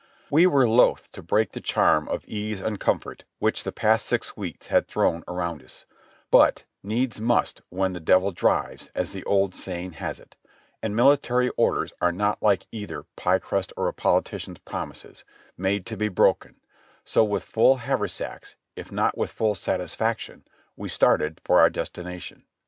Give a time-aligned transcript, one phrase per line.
[0.01, 0.03] r.
[0.03, 3.61] t ■ i We were loath to break the charm of ease and comfort which
[3.63, 5.85] the past six weeks had thrown around us,
[6.31, 10.35] but "needs must when the Devil drives," as the old saying has it,
[10.81, 15.23] and military orders are not like either pie crust or a politician's promises—
[15.55, 16.55] made to be broken;
[17.05, 20.43] so with full haversacks, if not with full satisfaction,
[20.75, 22.43] we started for our destination.